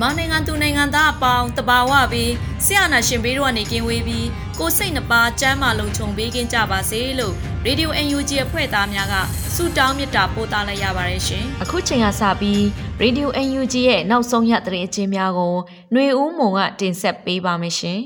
[0.00, 2.32] မြန်မာနိုင်ငံသူနိုင်ငံသားအပေါင်းတဘာဝပြီး
[2.64, 4.26] ဆရာနာရှင်ဘေးတို့ကနေကင်းဝေးပြီး
[4.58, 7.34] ကိုစိတ်နှပါစမ်းမလုံးခြုံပေးကင်းကြပါစေလို့
[7.66, 9.14] Radio UNG အဖွဲ့သားများက
[9.54, 12.60] ဆုတောင်းမေတ္တာပို့သလိုက်ရပါတယ်ရှင်။အခုချိန်ကစပြီး
[13.02, 13.26] Radio
[13.58, 15.54] UNG ရဲ့နောက်ဆုံးရသတင်းအချင်းများကို
[15.92, 18.00] ຫນွေဦးမုံကတင်ဆက်ပေးပါမယ်ရှင်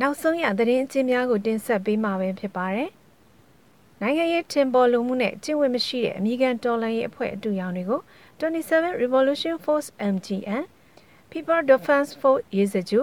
[0.00, 2.90] နောက်ဆုံးရသတင်းအချင်းများကိုတင်ဆက်ပေးမှာပဲဖြစ်ပါတယ်။
[4.00, 8.00] နိုင်ငံရေးထင်ပေါ်လူမှုနဲ့ကျင့်ဝတ်မရှိတဲ့အမိကန်တော်လှန်ရေးအဖွဲ့အတူရောင်တွေကို
[8.42, 10.64] 27 Revolution Force MGN
[11.30, 12.94] People Defense Force ရေးစကြ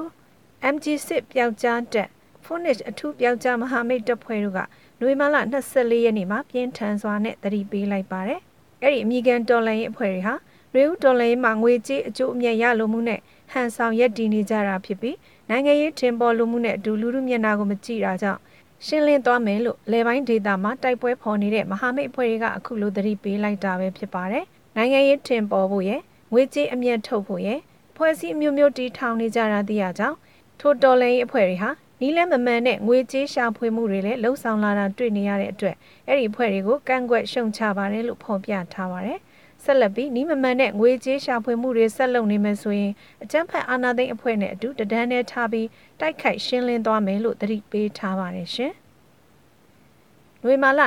[0.73, 2.09] MG6 ပျောက်ကြားတက်
[2.45, 4.59] Phoenix အထူးပျောက်ကြားမဟာမိတ်တပ်ဖွဲ့တို့က
[5.01, 5.35] နွေမလ
[5.71, 8.39] 24ရက်နေ့မှာပြင်းထန်စွာနဲ့တတိပေးလိုက်ပါတယ်။
[8.83, 10.35] အဲ့ဒီအမိကန်တော်လှန်ရေးအဖွဲ့တွေဟာ
[10.75, 13.19] ရေဦးတော်လှန်ရေးမှာငွေကြေးအကျိုးအမြတ်ရလိုမှုနဲ့
[13.51, 15.17] ဟန်ဆောင်ရက်တည်နေကြတာဖြစ်ပြီး
[15.49, 18.39] နိုင်ငံရေးထင်ပေါ်လူမှုနဲ့အတူလူမှုမျက်နှာကိုမကြည့်တာကြောင့်
[18.85, 24.45] ရှင်းလင်းသွားမယ်လို့လေပိုင်းဒေတာမှာတိုက်ပွဲဖော်နေတဲ့မဟာမိတ်အဖွဲ့တွေကအခုလိုသတိပေးလိုက်တာပဲဖြစ်ပါတယ်။
[24.80, 26.02] နိုင်ငံရေးထင်ပေါ်ဖို့ရဲ့
[26.34, 27.59] ငွေကြေးအမြတ်ထုတ်ဖို့ရဲ့
[27.95, 30.17] ဖွဲ့စည်းအမျိုးမျိုးတီထောင်နေကြတာသိရကြောင်း
[30.59, 31.69] ထိုတော်လှန်ရေးအဖွဲ့တွေဟာ
[32.01, 35.75] နီးလန်းမမှန်တဲ့ငွေကြေးရှာဖွေမှုတွေလည်းလှုံ့ဆော်လာတာတွေ့နေရတဲ့အတွက်
[36.07, 39.19] အဲ့ဒီအဖွဲ့တွေကိုကန့်ကွက်ရှုံချပါတယ်လို့ဖော်ပြထားပါတယ်။
[39.63, 42.91] ဆက်လက်ပြီးနီးမမှန်တဲ့ငွေကြေးရှာဖွေမှုတွေဆက်လုပ်နေမယ်ဆိုရင်
[43.23, 45.67] အကြမ်းဖက်အာဏာသိမ်းအဖွဲ့နဲ့အတူတဒန်းနဲ့ထားပြီး
[46.00, 48.73] တိုက်ခိုက်ရှင်းလင်းသွားမယ်လို့သတိပေးထားပါတယ်ရှင်။
[50.44, 50.79] နွေမာလ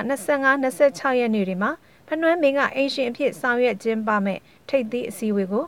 [0.58, 1.70] 25-26ရက်နေ့တွေမှာ
[2.14, 5.64] ဖနွမ်းမင်းကအင်ရှင်အဖြစ်ဆောင်ရွက်ခြင်းပါမဲ့ထိပ်သီးအစည်းအဝေးကို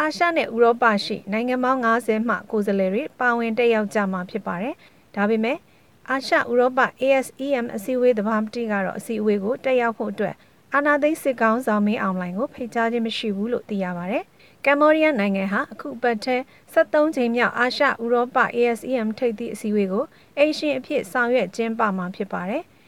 [0.00, 4.74] အာရှနဲ့ဥရောပရှိနိုင်ငံပေါင်း90မှကိုယ်စားလှယ်တွေပါဝင်တက်ရောက်ကြမှာဖြစ်ပါတယ်။
[5.16, 5.58] ဒါပေမဲ့
[6.10, 10.34] အာရှဥရောပ ASEM အစည်းအဝေးသဘာပတိကတော့အစည်းအဝေးကိုတက်ရောက်ဖို့အတွက်
[10.74, 14.24] အာနာသိန်းစစ်ကောင်းဆောင်မင်းအောင်လှိုင်ကိုဖိတ်ကြားခြင်းမရှိဘူးလို့သိရပါတယ်။
[14.66, 16.36] ကမ္ဘောဒီးယားနိုင်ငံဟာအခုပတ်ထဲ
[16.72, 20.04] 73ချိန်မြောက်အာရှဥရောပ ASEM ထိပ်သီးအစည်းအဝေးကို
[20.38, 22.62] အိမ်ရှင်အဖြစ်ဆောင်ရွက်ကျင်းပမှာဖြစ်ပါတယ်။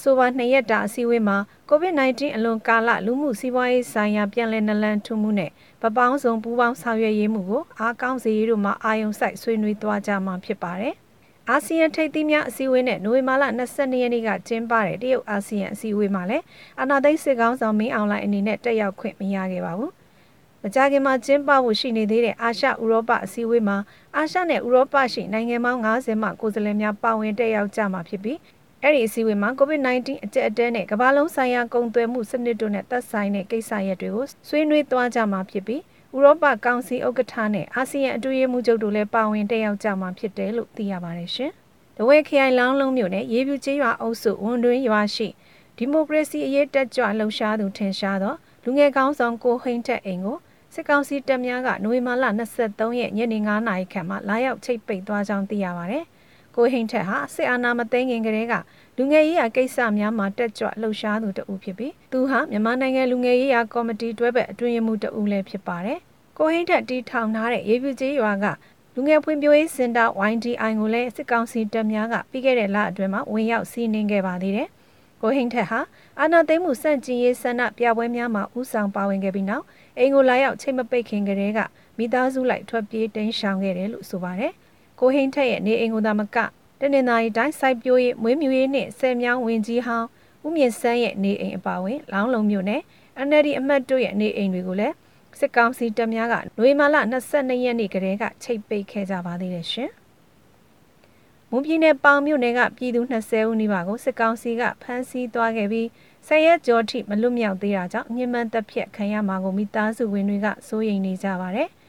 [0.00, 1.36] အဆိုပါနှစ်ရက်တာအစည်းအဝေးမှာ
[1.70, 5.50] COVID-19 အလွန်ကာလလူမှုစီးပွားရေးဆိုင်ရာပြန်လည်နလန်ထူမှုနဲ့
[5.82, 10.94] ဗပောင်းစုံပူးပေါင်းဆောင်ရွက်ရေးမှုကိုအားကောင်းစေရေးတို့မှာအာယုံစိုက်ဆွေးနွေးသွားကြမှာဖြစ်ပါတယ်။
[11.48, 16.44] အာဆီယံထိပ်သီးများအစည်းအဝေးနဲ့နိုဝင်ဘာလ22ရက်နေ့ကကျင်းပတဲ့တရုတ်အာဆီယံအစည်းအဝေးမှာလည်း
[16.80, 19.92] အာနာသိန်းစစ်ကောင်းဆောင်မင်းအောင်လှိုင်အနေနဲ့တက်ရောက်ခွင့်မရခဲ့ပါဘူး။
[20.62, 23.76] မကြခင်မှာကျင်းပဖို့ရှိနေသေးတဲ့အာရှဥရောပအစည်းအဝေးမှာ
[24.16, 28.38] အာရှနဲ့ဥရောပရှိနိုင်ငံပေါင်း90မှကိုယ်စားလှယ်များပါဝင်တက်ရောက်ကြမှာဖြစ်ပြီး
[28.82, 35.82] အဲ့ဒီအစည်းအဝေးမှာ COVID-19 အကျက်အတဲနဲ့ကမ္ဘာလုံးဆိုင်ရာကုန်သွယ်မှုစနစ်တို့နဲ့သက်ဆိုင်တဲ့ကိစ္စရပ်တွေကိုဆွေးနွေးသွားကြမှာဖြစ်ပြီး
[36.16, 41.52] ဥရောပကောင်စီဥက္ကဋ္ဌနဲ့အာဆီယံအတူရေးမှုချုပ်တို့လည်းပါဝင်တက်ရောက်ကြမှာဖြစ်တယ်လို့သိရပါတယ်ရှင်။
[41.96, 45.28] တဝဲခရိုင်လောင်းလုံးမြို့နယ်ရေပြူကျေးရွာအုပ်စုဝန်တွင်းရွာရှိ
[45.76, 50.38] ဒီမိုကရေစီအရေးတက်ကြွလှုပ်ရှားသူထင်ရှားသောလူငယ်ကောင်းဆောင်ကိုဟိန်တက်အိမ်ကို
[50.74, 52.24] စစ်ကောင်စီတပ်များကနိုဝင်ဘာလ
[52.62, 56.04] 23ရက်ညနေ9နာရီခန့်မှာလာရောက်ချိတ်ပိတ်သွားကြောင်းသိရပါတယ်။
[56.56, 58.54] ကိုဟိန်ထက်ဟာစစ်အာဏာမသိမ်းခင်ကတည်းက
[58.96, 65.98] လူငယ်ရေးရာကိစ္စများမှာတက်ကြွလှုပ်ရှားသူတဦးဖြစ်ပြီးသူဟာမြန်မာနိုင်ငံလူငယ်ရေးရာကော်မတီတွဲဘက်အတွင်းရေးမှူးတဦးလည်းဖြစ်ပါတယ်။
[66.38, 68.46] ကိုဟိန်းထက်တီထောင်ထားတဲ့ရေပြူကြီးရွာက
[68.94, 74.68] လူငယ်ဖွံ့ဖြိုးရေးစင်တာ YDI ကိုလည်းစစ်ကောင်စီတပ်များကပြီးခဲ့တဲ့လအတွင်းမှာဝင်ရောက်စီးနင်းခဲ့ပါသေးတယ်။
[75.22, 75.80] ကိုဟိန်းထက်ဟာ
[76.20, 79.64] အာဏာသိမ်းမှုစန့်ကျင်ရေးဆန္ဒပြပွဲများမှာဥဆောင်ပါဝင်ခဲ့ပြီးနောက်
[79.98, 81.60] အိမ်ကိုလာရောက်ချိန်မပိတ်ခင်ကတည်းက
[81.98, 84.52] မိသားစုလိုက်ထွက်ပြေးတိမ်းရှောင်ခဲ့တယ်လို့ဆိုပါတယ်။
[85.00, 86.36] ကိုဟိန်းထက်ရဲ့နေအိမ်ကိုသာမက
[86.80, 90.06] တနင်္သာရီတိုင်းစိုက်ပျိုးရေးမွေးမြူရေးနှင့်ဆယ်မြောင်းဝင်ကြီးဟောင်း
[90.44, 92.80] ဦးမြင့်စန်းရဲ့နေအိမ်အပါအဝင်လောင်းလုံးမြို့နယ်
[93.26, 94.94] NLD အမတ်တို့ရဲ့နေအိမ်တွေကိုလည်း
[95.38, 96.96] စစ်ကောင်စီတပ်များကနွေမာလ
[97.32, 99.90] 22ရက်နေ့ကတည်းကချိတ်ပိတ်ခဲ့ကြပါသေးတယ်ရှင်။
[101.50, 105.88] မွန်ပြည်နယ်ပေါင်မြို့နယ်ကပြည်သူ20ဦးနီးပါးကိုစစ်ကောင်စီကဖမ်းဆီးသွားခဲ့ပြီး
[106.26, 111.68] ဆယ်ရက်ကျော်ထိမလွတ်မြောက်သေးတာကြောင့်ညှဉ်းပန်းတပ်ဖြတ်ခံရမှာကိုမိသားစုဝင်တွေကစိုးရိမ်နေကြပါတယ်။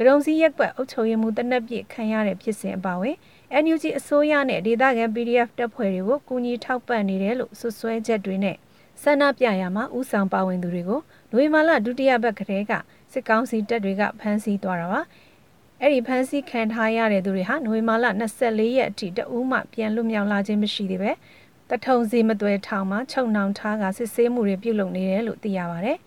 [0.00, 3.16] ကရုံစည်းရက်ကွက်အုပ်ချုပ်ရေးမှူးတနက်ပြစ်ခံရတဲ့ဖြစ်စဉ်အပါအဝင်
[3.62, 8.56] NUG အစိုးရနဲ့ဒေသခံ PDF တပ်ဖွဲ့တွေကိုကူညီထောက်ပံ့နေတယ်လို့ဆွဆွဲချက်တွေနဲ့
[9.02, 11.00] ဆန္ဒပြရမှာဥဆောင်ပါဝင်သူတွေကို
[11.30, 12.72] နိုဝင်ဘာလဒုတိယပတ်ကတည်းက
[13.12, 15.00] စစ်ကောင်စီတပ်တွေကဖမ်းဆီးသွားတာပါ
[15.80, 18.06] အဲ့ဒီဖမ်းဆီးခံထားရတဲ့သူတွေဟာနိုဝင်ဘာလ
[18.42, 21.12] 24ရက်အထိတအူးမှပြန်လွတ်မြောက်လာခြင်းမရှိသေးပဲ
[21.70, 25.98] တထုံစီမသွဲထောင်မှာခြုံနှောင်ထားကစစ်ဆေးမှုတွေပြုလုပ်နေတယ်လို့သိရပါတယ်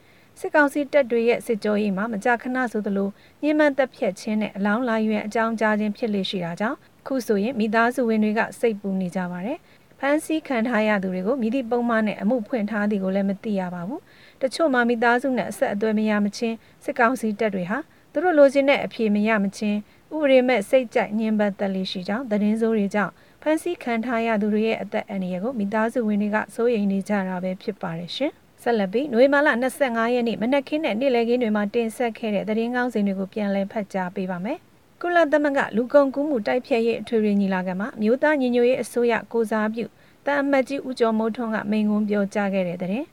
[0.41, 3.09] စစ်ကောင်စီတပ်တွေရဲ့စစ်ကြောရေးမှာမကြာခဏဆိုသလို
[3.43, 6.77] ညှဉ်းပန်းတပ်ဖြတ်ခြင်းနဲ့အလောင်းလာရွယ်အကြောင်းကြားခြင်းဖြစ်လေရှိတာကြောင့်
[7.07, 9.57] ခုဆိုရင်မိသားစုဝင်တွေကစိတ်ပူနေကြပါတယ်
[9.99, 14.01] ဖမ်းဆီးခံထားရသူတွေကိုမိသည့်ပုံမှန်နဲ့အမှုဖွင့်ထားသည်ကိုလည်းမသိရပါဘူး
[14.41, 17.77] တချို့မှမိသားစုနဲ့အဆက်အသွယ်မရမချင်းစစ်ကောင်စီတပ်တွေဟာ
[18.13, 19.77] သူတို့လိုချင်တဲ့အဖြေမရမချင်း
[20.13, 28.31] ဥပဒေမဲ့စိတ်ကြိုက်ညှဉ်းပန်းတက်လေးရှိကြောင်းသတင်းစိုးတွေကြောင့်ဖမ်းဆီးခံထားရသူတွေရဲ့အသက်အန္တရာယ်ကိုမိသားစုဝင်တွေကစိုးရိမ်နေကြတာပဲဖြစ်ပါတယ်ရှင်
[28.62, 29.48] ဆက်လက်ပြီးနွေမာလ
[29.82, 34.58] 25ရက်နေ့မနက်ခင်းနဲ့နေ့လယ်ခင်းတွေမှာတင်ဆက်ခဲ့တဲ့သတင်းကောင်းစင်တွေကိုပြန်လည်ဖတ်ကြားပေးပါမယ်။
[35.00, 39.84] ကုလသမဂ္ဂလူကုန်ကူးမှုတိုက်ဖျက်ရေးအထွေထွေညီလာခံမှာမြို့သားညီညွတ်ရေးအစိုးရကိုစားပြု
[40.26, 43.04] တန်အမတ်ကြီးဦးကျော်မိုးထွန်းကမိန့်ခွန်းပြောကြားခဲ့တဲ့တဲ့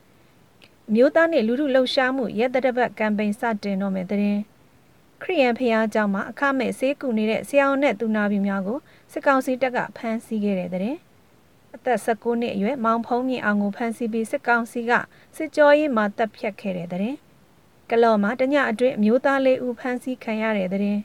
[0.94, 4.38] ။မြို့သားနဲ့လူထုလှုပ်ရှားမှုရက်တရပတ်ကမ်ပိန်းစတင်တော့မယ်တဲ့။
[5.21, 8.77] ခရီးယန်ဖျားเจ้าမှာအခမဲ့ဆေးကူနေတဲ့ဆရာဝန်နဲ့သူနာပြုများကို
[9.12, 11.06] စစ်ကောင်စီတပ်ကဖမ်းဆီးခဲ့တဲ့တဲ့အ
[11.88, 14.93] သက်16နှစ်အရွယ်မောင်ဖုံးမြင့်အောင်ကိုဖမ်းဆီးပြီးစစ်ကောင်စီက
[15.37, 17.17] စစ်ကြောရေးမှာတပ်ဖြတ်ခဲ့တဲ့တဲ့
[17.90, 20.99] ကလော်မှာတညအတွင်းအမျိုးသားလေးဦးဖမ်းဆီးခံရတဲ့တဲ့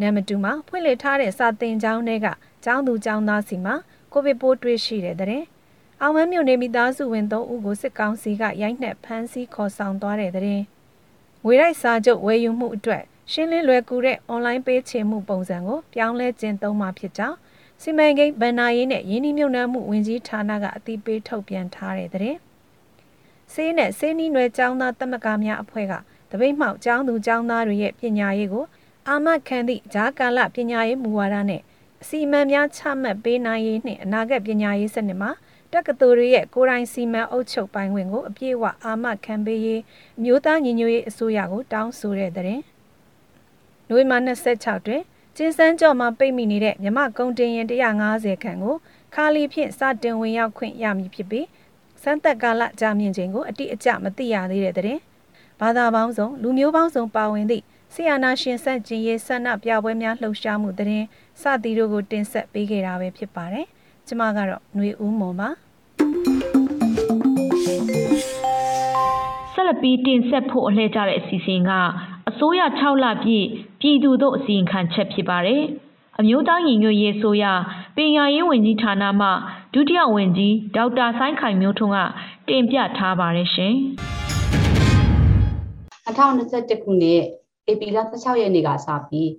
[0.00, 2.26] နမ်မတူမှာဖွင့်လှစ်ထားတဲ့စာသင်ကျောင်းတွေက
[2.64, 3.74] ကျောင်းသူကျောင်းသားစီမှာ
[4.12, 5.44] ကိုဗစ်ပိုးတွေ့ရှိတဲ့တဲ့
[6.00, 10.62] အောင်မမြို့နေမိသားစုဝင်3ဦးကိုစစ်ကောင်စီကရိုက်နှက်ဖမ်းဆီးခေါ်ဆောင်သွားတဲ့တဲ့
[11.44, 13.02] ငွေရိုက်စာချုပ်ဝယ်ယူမှုအတွက်
[13.32, 17.36] ရှင်းလင်းလွယ်ကူတဲ့ online ပေးချေမှုပုံစံကိုပြောင်းလဲကျင့်သုံးမှာဖြစ်ကြောင်း
[17.82, 22.36] စီမံကိန်းဗန်နာရေးနဲ့ရင်းနှီးမြှုပ်နှံမှုဝင်ကြီးဌာနကအသိပေးထုတ်ပြန်ထားတဲ့တဲ့
[23.52, 25.94] ဆေးနဲ့ဆေးနီးနွယ်ကျောင်းသားတက်မကများအဖွဲ့က
[26.30, 28.64] တပိတ်မှောက်ကျောင်းသူကျောင်းသားတွေရဲ့ပညာရေးကို
[29.08, 31.62] အာမခံသည့်ဂျာကာလပညာရေးမူဝါဒနဲ့
[32.02, 35.30] အစီအမံများချမှတ်ပေးနိုင်ရေးနှင့်အနာဂတ်ပညာရေးစနစ်မှာ
[35.72, 39.80] တက္ကသိုလ်တွေရဲ့ကိုယ်တိုင်စီမံအုပ်ချုပ်ပိုင်ခွင့်ကိုအပြည့်အဝအာမခံပေးရေး
[40.22, 42.60] မြို့သားညီညွတ်ရေးအစိုးရကိုတောင်းဆိုတဲ့တဲ့။
[43.88, 45.02] နိုဝင်ဘာ26တွင်
[45.36, 48.74] ကျင်းစန်းကြော်မှာပိတ်မိနေတဲ့မြမကုံတင်ရင်150ခန့်ကို
[49.14, 51.46] ခါလီဖြင့်စတင်ဝင်ရောက်ခွင့်ရမည်ဖြစ်ပြီး
[52.02, 54.98] စမ်းသက်ကာလကြာမြင့်ခြင်းကိုအတိအကျမသိရသေးတဲ့တဲ့။
[55.60, 61.04] ဘာသာပေါင်းစုံလူမျိုးပေါင်းစုံပါဝင်သည့်ဆီယနာရှင်ဆက်ကျင်ရေးဆန္ဒပြပွဲများလှုပ်ရှားမှုတဲ့
[61.40, 63.66] စသည်တို့ကိုတင်ဆက်ပေးခဲ့တာပဲဖြစ်ပါတယ်။
[64.06, 65.48] ကျွန်မကတော့ຫນွေဦးမွန်ပါ
[69.52, 71.70] ဆက်လက်ပြီးတင်ဆက်ဖို့အလှည့်ကြတဲ့အစီအစဉ်က
[72.30, 73.46] အစိုးရ6လပြည့်
[73.88, 75.62] ပြည်သူတို့အစီရင်ခံချက်ဖြစ်ပါတယ်။
[76.18, 77.44] အမျိုးသားညီညွတ်ရေးဆိုရ
[77.96, 79.28] ပညာရေးဝန်ကြီးဌာနမှ
[79.74, 81.98] ဒုတိယဝန်ကြီးဒေါက်တာဆိုင်းခိုင်မျိုးထွန်းက
[82.48, 83.74] တင်ပြထားပါတယ်ရှင်။
[86.06, 87.20] 2021ခုနှစ်
[87.70, 89.30] ဧပြီလ16ရက်နေ့ကစပြီး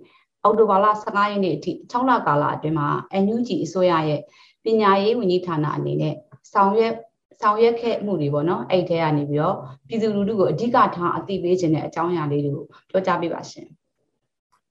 [0.44, 2.88] အောက်တိုဘာလ15ရက်နေ့အထိ6လကာလအတွင်းမှာ
[3.24, 4.22] NUG အစိုးရရဲ့
[4.64, 6.16] ပညာရေးဝန်ကြီးဌာနအနေနဲ့
[6.54, 6.94] ဆောင်ရွက်
[7.42, 9.56] ဆောင်ရွက်ခဲ့မှုတွေပေါ့နော်အဲ့ထဲကနေပြီးတော့
[9.88, 13.68] ပြည်သူလူထုကိုအဓိကထားအသိပေးခြင်းတဲ့အကြောင်းအရာလေးတွေကိုပြောကြားပေးပါရှင်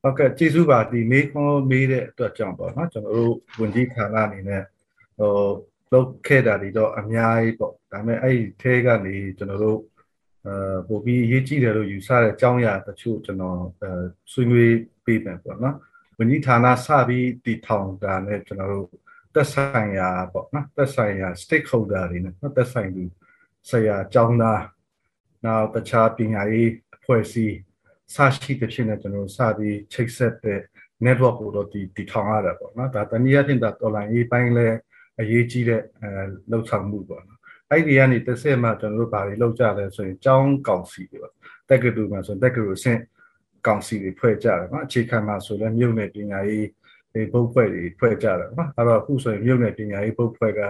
[0.06, 4.62] ဟုတ်ကဲ့ကျေးဇူးပါဒီမေးခွန်းမေးတဲ့အတွက်ကြောင့်ပေါ့နော်ကျွန်တော်တို့ဝန်ကြီးဌာနအနေနဲ့
[5.18, 5.32] ဟို
[5.92, 9.80] လုပ်ခဲ့တာတွေတော့အများကြီးပေါ့ဒါပေမဲ့အဲ့ဒီထဲကနေကျွန်တော်တို့
[10.46, 13.90] အဲပို့ပြီးအရေးကြီးတယ်လို့ယူဆတဲ့အကြောင်းအရာတချို့ကျွန်တော်အဲ
[14.32, 14.74] ဆွေးနွေး
[15.04, 15.76] ပေးမယ်ပေါ့နော်
[16.18, 18.86] ဝန်ကြီးဌာနစပြီးတည်ထောင်တာနဲ့ကျွန်တော်တို့
[19.34, 23.04] သက်ဆိုင်ရာပေါ့နော်သက်ဆိုင်ရာ stakeholder တွေနဲ့သက်ဆိုင်သူ
[23.70, 24.62] ဆရာကျောင်းသား
[25.44, 27.56] နောက်တခြားပညာရေးအဖွဲ့အစည်း
[28.14, 30.60] စရှိတဲ့ဖြစ်နေကျွန်တော်စပြီးချိတ်ဆက်တဲ့
[31.04, 34.68] network ကိုတော့ဒီတည်ထောင်ရတာပေါ့နော်ဒါတနည်းအားဖြင့်ဒါ online ရေးပိုင်းလဲ
[35.20, 36.10] အရေးကြီးတဲ့အဲ
[36.50, 41.32] လှုပ်ဆောင်မှုပေါ့နော်အဲ့ဒီကနေတစ်ဆက်မှကျွန်တော်တို့ဘာတွေလုပ်ကြလဲဆိုရင်ကျောင်းကောင်စီတွေပေါ့
[41.68, 43.00] တက်ကတူမှာဆိုတက်ကတူအဆင့်
[43.66, 46.66] ကောင်စီတွေဖွဲ့ကြတယ်နော်အခြေခံမှာဆိုလဲမြို့နယ်ပညာရေး
[47.12, 50.62] ဒီဘုတ်ဖွဲ့တွေဖွဲ့ကြတယ်နော်အဲ့တော့အခုဆိုရင်မြို့နယ်ပညာရေးဘုတ်ဖွဲ့က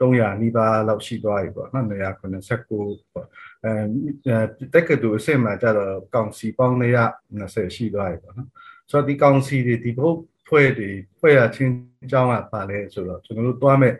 [0.00, 3.26] 300နီးပါးလောက်ရှိသွားပြီပေါ့နော်189ပေါ့
[3.65, 4.35] အဲ
[4.73, 6.77] တက်ကတူအစ်စ်မှာကြတော့ကောင်စီပေါင်း
[7.23, 8.49] 120ရှိသွားပြီပေါ့နော်
[8.89, 10.89] ဆိုတော့ဒီကောင်စီတွေဒီဘုတ်ဖွဲ့တွေ
[11.19, 11.73] ဖွဲ့ရချင်း
[12.05, 13.93] အကြောင်းကပါလဲဆိုတော့ကျွန်တော်တို့တွားမဲ့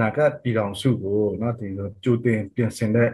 [0.00, 3.10] နာကပြည်တော်စုကိုเนาะဒီလိုကြိုတင်ပြင်ဆင်တဲ့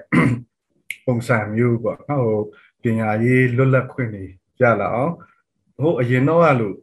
[1.07, 2.41] ပုံစံမျိုးပေါ့เนาะဟို
[2.83, 4.25] ပညာရေးလွတ်လပ်ခွင့်တွေ
[4.63, 5.13] ရလာအောင်
[5.83, 6.77] ဟိုအရင်တော့ကလို့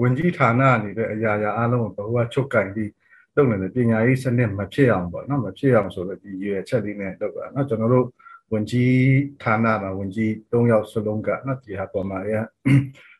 [0.00, 2.90] ဝင်ကြီးဌာနအနေနဲ့အရာရာအားလုံးကိုဘဝချုပ်ကင်ပြီး
[3.34, 8.06] လုပ်နေတယ်ပညာရေးစနစ်မဖြစ်အောင်ပေါ့နော်မဖြစ်အောင်ဆိုတော့ဒီရွယ်ချက်လေးနဲ့လုပ်တာနော်ကျွန်တော်တို့
[8.51, 8.95] ဝင်ကြီး
[9.43, 12.33] ဌာနမှာဝင်ကြီး၃ယောက်စလုံးကနော်ဒီဟာပေါ်မှာရ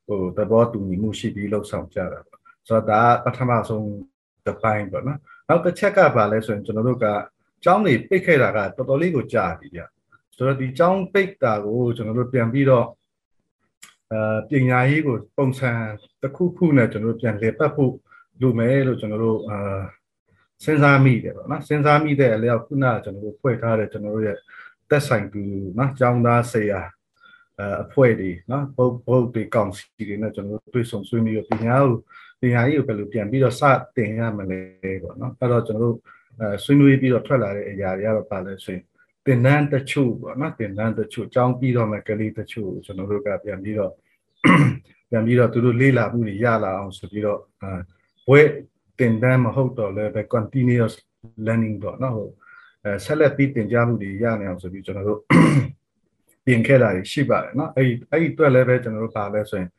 [0.07, 3.87] ဟိုသဘောတူညီမှုရှိပြီးလှုပ်ဆောင်ကြတာပေါ့ဆိုတော့ဒါပထမဆုံး
[4.45, 7.05] တစ်ပိုင်းပေါ့နော်နောက်တစ်ချက်ကပါလဲဆိုရင်ကျွန်တော်တို့က
[7.63, 9.81] ကျောင်းတွေပိတ်ခဲ့တာကတော်တော်လေးကိုကြာပြီဗျ
[10.35, 12.87] ဆိုတော့ဒီကျောင်းပိတ်တာကိုကျွန်တော်တို့ပြန်ပြီးတော့
[14.11, 15.71] အဲပညာရေးကိုပုံစံ
[16.21, 17.93] တစ်ခုခုနဲ့ကျွန်တော်တို့ပြန်လည်ပတ်ဖို့
[18.41, 19.79] လူမယ်လို့ကျွန်တော်တို့အာ
[20.63, 24.37] စဉ်းစားမိတယ်ပေါ့နော်စဉ်းစားမိတဲ့အလျောက်ခုနကကျွန်တော်တို့ဖွဲ့ထားတဲ့ကျွန်တော်တို့ရဲ့
[24.89, 25.41] သက်ဆိုင်သူ
[25.77, 26.81] နော်ကျောင်းသားဆရာ
[27.83, 31.95] အဖွဲ့တွေနော်ဘုတ်ဘုတ်တွေကောင်စီတွေနဲ့ကျွန်တော်တို့တွေ့ဆုံဆွေးနွေးရပညာကို
[32.41, 33.61] ပညာရေးကိုဘယ်လိုပြန်ပြီးတော့စ
[33.97, 34.59] တင်ရမလဲ
[35.01, 35.97] ပေါ့နော်အဲ့တော့ကျွန်တော်တို့
[36.39, 38.83] အဲဆွေးနွေးပြီးတော့ထွက်လာတဲ့အရာတွေကတော့ပါလဲဆိုရင်
[39.25, 43.91] တင်နန်းတချို့ပေါ့နော်တင်နန်းတချို့အကြောင်းပြီးတော့မှကလေးတချို့ကျွန်တော်တို့ကပြန်ပြီးတော့
[45.09, 47.71] ပြန်ပြီးတော့သူတို့လေ့လာမှုတွေရလာအောင်ဆိုပြီးတော့အဲ
[48.27, 48.41] ဘွဲ
[48.99, 50.93] တင်တန်းမဟုတ်တော့လည်းပဲ continuous
[51.45, 52.29] learning တော့နော်ဟို
[52.84, 55.20] အဲဆက်လက်ပြီးတင်ကြားမှုတွေရနိုင်အောင်ဆိုပြီးကျွန်တော်တို့
[56.46, 59.70] ပြင်ခဲ့တာရှိပါတယ်เนาะအဲ့ဒီအဲ့ဒီအတွက်လည်းပဲကျွန်တော်တို့ပါလဲဆိုရင်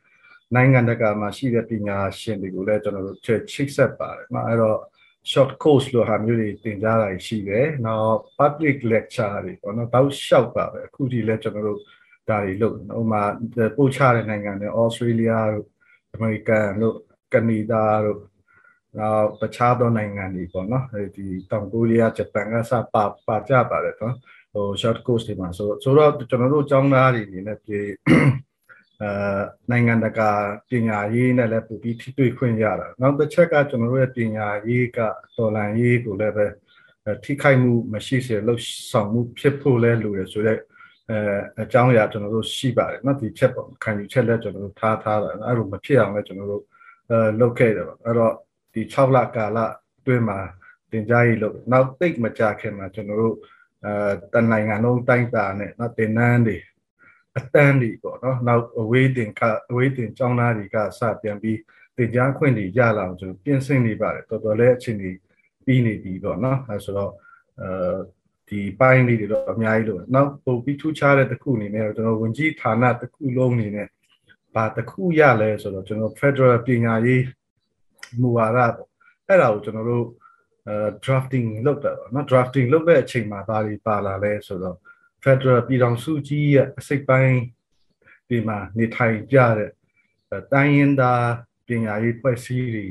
[0.54, 4.78] နိုင်ငံတကာမှာရှိတဲ့ပညာရှင်တွေကိုလည်းကျွန်တော်တို့ချိတ်ဆက်ပါတယ်เนาะအဲ့တော့
[5.30, 11.80] short course လို့ဟာမျိုးတွေတင်ကြားတာရှိတယ်။နောက် public lecture တွေပေါ့နော်။တောက်လျှောက်ပါပဲ။အခုဒီလဲကျွန်တော်တို့
[12.28, 13.22] ဒါတွေလုပ်။ဥပမာ
[13.76, 15.66] ပို့ချတဲ့နိုင်ငံတွေ Australia တို့
[16.16, 16.96] American တို့
[17.34, 18.18] ကနေဒါတို့
[18.99, 24.15] နောက်တခြားသောနိုင်ငံတွေပေါ့နော်ဒီတောင်ကိုရီးယားဂျပန်ကစပါပါကြပါတယ်နော်
[24.53, 27.87] ဟို short course တွေမှာဆိုဆိုတော့ကျွန်တော်တို့အကြောင်းသားတွေအနေနဲ့ပြည်
[29.01, 29.09] အဲ
[29.71, 30.29] နိုင်ငံတကာ
[30.69, 34.99] ပညာရေးနဲ့လည်းပူပြီးထိတွေ့ခွင့်ရတာနောက်တစ်ချက်ကကျွန်တော်တို့ရဲ့ပညာရေးက
[35.35, 36.45] တော်လန်ရေးကိုလည်းပဲ
[37.23, 40.59] ထိခိုက်မှုမရှိစေလို့ဆောင်မှုဖြစ်ဖို့လဲလိုရဆိုတော့
[41.09, 41.19] အဲ
[41.63, 46.63] အကြောင်းအရာကျွန်တော်တို့ရှိပါတယ်နော်ဒီချက်ပေါ့ခံယူချက်လည်းကျွန်တော်တို့ထားထားတာအဲ့လိုမဖြစ်အောင်လည်းကျွန်တော်တို့
[47.09, 48.33] အဲလုပ်ခဲ့တယ်ပေါ့အဲ့တော့
[48.73, 49.57] ဒီ6လကာလ
[49.99, 50.39] အတွင်းမှာ
[50.91, 53.35] တင်ကြားရေးလုပ်နောက်တိတ်မကြခင်မှာကျွန်တော်တို့
[53.85, 56.57] အဲတနိုင်ငံလုံးတိုင်းတာနဲ့နော်တင်နန်းတွေ
[57.37, 61.59] အတန်းတွေပေါ့နော်နောက်အဝေးတင်ကအဝေးတင်ကျောင်းသားတွေကစပြန်ပြီး
[61.97, 65.17] တင်ကြားခွင့်တွေရလာအောင်ကျွန်တော်ပြင်ဆင်နေပါတယ်တော်တော်လေးအချိန်ကြီး
[65.65, 67.11] ပြီးနေပြီပေါ့နော်အဲဆိုတော့
[67.61, 67.69] အဲ
[68.49, 73.87] ဒီပိုင်းလေးတွေတော့အများကြီးလို့နောက်ပုံပြီးထူးခြားတဲ့တစ်ခုအနေနဲ့ကျွန်တော်ဝင်ကြီးဌာနတစ်ခုလုံးအနေနဲ့
[74.55, 77.21] ဘာတစ်ခုရလဲဆိုတော့ကျွန်တော် Federal ပညာရေး
[78.21, 78.73] မူဝါဒပေါ့
[79.27, 80.07] အဲ့ဒါကိုကျွန်တော်တို့
[80.67, 80.75] အဲ
[81.05, 84.77] drafting လုပ်တာပေါ့နော် drafting လုပ်တဲ့အချိန်မှာဘာတွေပါလာလဲဆိုတော့
[85.23, 87.39] Federal ပြည်ထောင်စုကြီးရဲ့အစိတ်ပိုင်း
[88.29, 89.71] ဒီမှာနေထိုင်ကြတဲ့
[90.53, 91.25] တိုင်းရင်းသား
[91.67, 92.87] ပညာရေးဖွဲ့စည်းတွေ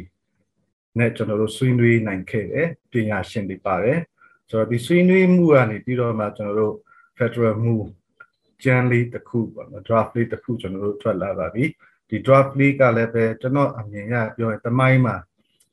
[0.98, 4.00] နဲ့ကျွန်တော်တို့ဆွေးနွေးနိုင်ခဲ့တယ်ပညာရှင်တွေပါတယ်
[4.48, 6.74] ဆိုတော့ဒီဆွေးနွေးမှုကနေပြီးတော့မှကျွန်တော်တို့
[7.18, 7.76] Federal မူ
[8.62, 11.64] ကျန်းလေးတစ်ခုပေါ့နော် draft လေးတစ်ခုကျွန်တော်တို့ထွက်လာပါပြီ
[12.10, 15.16] ဒီ draft လေးကလည်းပဲကျွန်တော်အမြင်ရပြောရင်တမိုင်းမှာ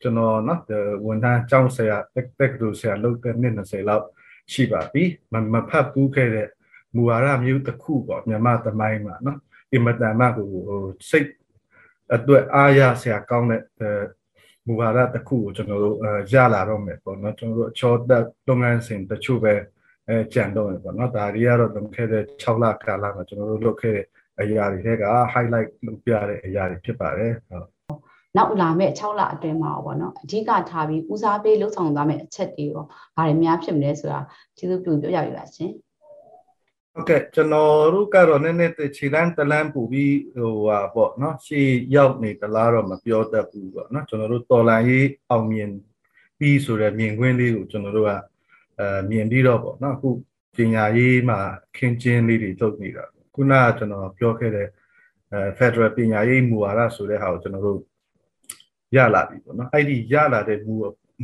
[0.01, 0.62] ကျွန်တော်နော်
[1.06, 4.06] ဝန်ထမ်းကျောင်းဆရာတက်တက်တူဆရာလုပ်တဲ့နှစ်20လောက်
[4.53, 5.03] ရှိပါပြီ
[5.34, 6.50] မမဖတ်ဘူးခဲ့တဲ့
[6.96, 9.39] မူဝါဒမျိုးတစ်ခုပေါ့မြန်မာသမိုင်းမှာနော်
[9.74, 11.29] အင်မတန်မှကိုဟိုစိတ်
[12.15, 13.63] အတွက်အားရဆရာကောင်းတဲ့
[14.67, 15.98] မူဝါဒတစ်ခုကိုကျွန်တော်တို့
[16.34, 19.53] ရလာတော့မယ်ပေါ့နော်ကျွန်တော်တို့အချောတက်လုပ်ငန်းစဉ်တချို့ပဲ
[20.08, 24.06] အဲကြံတော့မယ်ပေါ့နော်ဒါတွေကတော့လွန်ခဲ့တဲ့6လကာလမှာကျွန်တော်တို့လုပ်ခဲ့တဲ့
[24.41, 25.03] အရာတွေထဲက
[25.34, 27.67] highlight လုပ်ပြတဲ့အရာတွေဖြစ်ပါတယ်ဟုတ်
[28.38, 32.84] နောက်လာမဲ့6လအတွင်းမှာပေါ့နော်အဓိကထားပြီးဦးစားပေးလှုပ်ဆောင်သွားမယ့်အချက်တွေရော
[33.15, 34.20] ဘာတွေများဖြစ်မလဲဆိုတာ
[34.58, 35.72] ကျေးဇူးပြုပြောပြပြပါရှင်
[36.94, 45.70] ဟုတ်ကဲ့ကျွန်တော်တို့ကတော့နည်းနည်းခြေလန်းတလန်းပူပြီးဟိုဟာပေါ့နော်ရှေ့ရောက်နေတလားတော့မပြောတတ်ဘူးပေါ့နော်ကျွန်တော်တို့တော်လန်ရေးအောင်မြင်
[46.39, 48.12] ပြီးဆိုတဲ့မြင်ကွင်းလေးကိုကျွန်တော်တို့က
[48.79, 50.10] အဲမြင်ပြီးတော့ပေါ့နော်အခု
[50.58, 51.39] ပညာရေးမှာ
[51.77, 53.06] ခင်းကျင်းလေးတွေလုပ်နေတာ
[53.38, 54.67] ခုနကကျွန်တော်ပြောခဲ့တဲ့
[55.34, 57.79] အဲ Federal ပညာရေးမူဝါဒဆိုတဲ့ဟာကိုကျွန်တော်တို့
[58.96, 60.74] ရလာပြီပေါ့နော်အဲ့ဒီရလာတဲ့မူ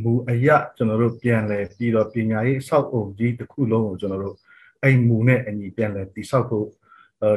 [0.02, 4.36] မူအရကျွန်တော်တို့ပြန်လဲပြီးတော့ပညာရေးစောက်အုံကြီးတစ်ခုလုံးကိုကျွန်တော်တို့
[4.82, 6.68] အဲ့မူနဲ့အညီပြန်လဲတိဆောက်ဖို့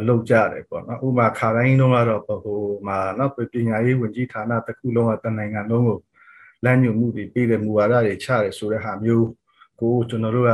[0.08, 6.00] လောက်ကြတယ်ပေါ့နော်ဥပမာခါတိုင်းတော့ကတော့ဟိုမှာနော်ပညာရေးဝန်ကြီးဌာနတစ်ခုလုံးကတနိုင်ငံလုံးကို
[6.66, 9.28] လမ်းညွှန်မှုတွေပေးတဲ့မူဝါဒတွေချတယ်ဆိုတဲ့ဟာမျိုး
[9.82, 10.52] ကိုကျွန်တော်တို့က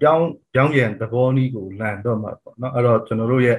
[0.00, 3.58] ပြောင်းပြောင်းပြန်သဘောနည်းကိုလန်တော့မှာပေါ့နော်အဲ့တော့ကျွန်တော်တို့ရဲ့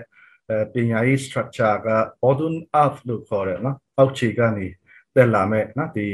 [0.74, 1.90] ပညာရေး structure က
[2.22, 4.68] bottom up လို့ခေါ်တယ်နော်အောက်ခြေကနေ
[5.16, 6.08] တက်လာမဲ့နော်ဒီ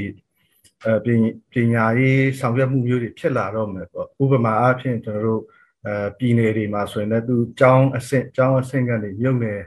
[0.86, 0.90] အ
[1.54, 5.42] ပညာရေးဆောင်ရွက်မှုမျိုးတွေဖြစ်လာတော့မယ်ပေါ့ဥပမာအားဖြင့်ကျွန်တော်တို့
[5.86, 9.62] အဲပြည်နယ်တွေမှာဆိုရင်လည်းသူကျောင်းအဆင့်ကျောင်းအဆင့်ကနေမြုပ်နယ်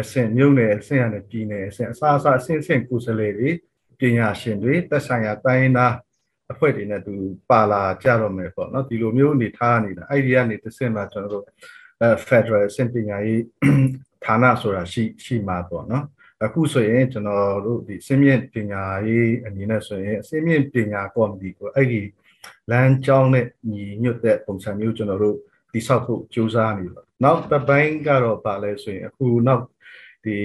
[0.00, 3.50] အဆင့်မြုပ်နယ်အဆင့်ကနေပြည်နယ်အဆင့်အစားအစာအဆင့်အဆင့်ကိုယ်စားလှယ်တွေ
[4.00, 5.94] ပညာရှင်တွေသက်ဆိုင်ရာတိုင်းသား
[6.52, 7.14] အဖွဲ့တွေနဲ့သူ
[7.50, 11.44] ပါလာကြတော့မယ်ပေါ့နော်ဒီလိုမျိုးအနေထားနေတာအဲ့ဒီကနေတစ်ဆင့်မှာကျွန်တော်တို့
[12.02, 13.42] အဲ Federal အဆင့်ပညာရေး
[14.24, 16.04] ဌာနဆိုတာရှိရှိမှာပေါ့နော်
[16.44, 22.00] အခုဆိုရင်ကျွန်တော်တို့ဒီအစင်းမြင့်ပညာရေးအနေနဲ့ဆိုရင်အစင်းမြင့်ပညာကော်မတီကိုအဲ့ဒီ
[22.70, 25.36] လမ်းကြောင်းနဲ့ညီညွတ်တဲ့ပုံစံမျိုးကျွန်တော်တို့
[25.72, 29.64] တိဆောက်ဖို့ကြိုးစားနေပါနောက်တစ်ပိုင်းကတော့ပါလဲဆိုရင်အခုနောက်
[30.24, 30.36] ဒီ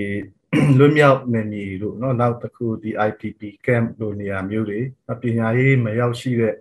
[0.78, 4.80] လွတ်မြောက်နေမည်လို့เนาะနောက်တစ်ခုဒီ IPP camp လိုနေရာမျိုးတွေ
[5.22, 6.54] ပညာရေးမရောက်ရှိတဲ့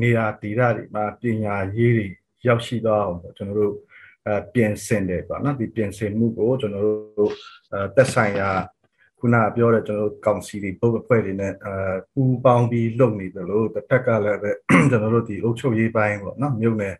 [0.00, 2.06] နေရာဒေသတွေမှာပညာရေးတွေ
[2.46, 3.74] ရောက်ရှိတော့အောင်ကျွန်တော်တို့
[4.26, 6.86] အဲပြင်ဆင်တယ်ပေါ့နော်ဒီပြင်ဆင်မှုကိုကျွန်တော်
[7.18, 7.32] တို့
[7.72, 8.50] အဲတက်ဆိုင်ရာ
[9.18, 11.74] ခုနပြောတဲ့ကျွန်တော်တို့ကောင်စီတွေပုတ်အဖွဲ့တွေနဲ့အဲ
[12.12, 14.50] ပူပေါင်းပြီးလုပ်နေတယ်လို့တစ်ဖက်ကလည်းပဲ
[14.90, 16.96] ကျွန်တော်တို့ဒီအုပ်ချုပ်ရေးပိုင်းပေါ့နော်မြို့နယ်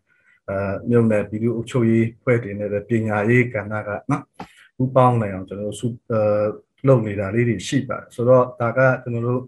[0.49, 0.57] အဲ
[0.91, 4.23] မြို့နယ်ပြည်သူအုပ်ချုပ်ရေးဖွဲ့တွေနဲ့ပညာရေးကဏ္ဍကနော်
[4.77, 6.21] ပူပေါင်းနိုင်အောင်ကျွန်တော်တို့စုအဲ
[6.87, 9.43] လုပ်နေတာလေးတွေရှိပါတယ်ဆိုတော့ဒါကကျွန်တော်တို့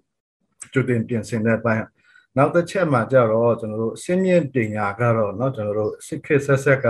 [0.73, 1.85] ကြိုတင်ပြင်ဆင်တဲ့ပိုင်း
[2.37, 6.87] နောက်တစ်ချက်မှာကြတော့ကျွန်တော်တို့အစင်းမြင့်ပညာကတော့เนาะကျွန်တော်တို့စစ်ခေတ်ဆက်ဆက်က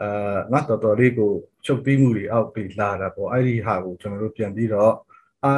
[0.00, 1.32] အာငါတော်တော်လေးကို
[1.64, 4.94] ချုပ်ပြီးမှုတွေအောက်ပြီးလာတာပေါ့အဲ့ဒီဟာကိုကျွန်တော်တို့ပြန်ပြီးတော့
[5.44, 5.52] အာ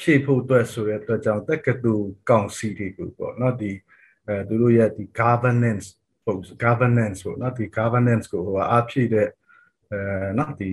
[0.00, 3.72] ဖြည့်ဖို့အတွက်ဆိုတဲ့အတွက်ကြောင့်တက္ကသိုလ်ကောင်စီတွေကိုပေါ့เนาะဒီ
[4.28, 5.86] အဲသူတို့ရဲ့ဒီ governance
[6.26, 9.28] ပုံ governance ပေါ့เนาะဒီ governance ကိုဟိုအားဖြည့်တဲ့
[9.90, 10.70] အဲเนาะဒီ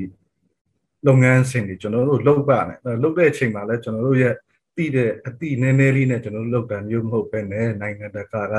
[1.06, 4.34] လုပ်ငန်းစဉ်တွေကျွန်တော်တို့လုပ်ပါမယ်လုပ်တဲ့အချိန်မှာလည်းကျွန်တော်တို့ရဲ့
[4.76, 8.54] တည်တဲ့အတိနည်းနည်းလေးနဲ့ကျွန်တော်တို့လုပ်တာမျိုးမဟုတ်ပဲနဲ့နိုင်ငံတကာက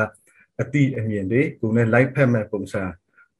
[0.62, 2.84] အတိအမြင်တွေကိုနဲ့ live ဖက်မဲ့ပုံစံ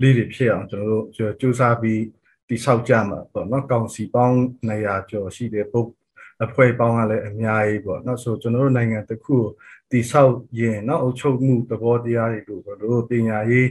[0.02, 1.06] လေးတွေဖြစ်အောင်ကျွန်တော်တို့
[1.40, 2.04] စူးစမ်းပြီး
[2.50, 4.38] တိဆောက်ကြမှာပေါ့နော်ကောင်စီပေါင်း
[4.70, 5.90] 900ကျော်ရှိတဲ့ပုတ်
[6.46, 9.38] အဖွဲ့ပေါင်းကလည်းအများကြီးပေါ့နော်ဆိုကျွန်တော်တို့နိုင်ငံတစ်ခု
[9.92, 13.70] တိဆောက်ရင်နော်အုပ်ချုပ်မှုသဘောတရားတွေလို့ပေါ့လို့ပညာရေး